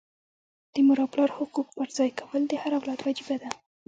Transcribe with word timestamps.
د 0.73 0.75
مور 0.85 0.97
او 1.03 1.07
پلار 1.13 1.29
حقوق 1.37 1.67
پرځای 1.77 2.09
کول 2.19 2.41
د 2.47 2.53
هر 2.61 2.71
اولاد 2.77 2.99
وجیبه 3.01 3.35
ده. 3.41 3.49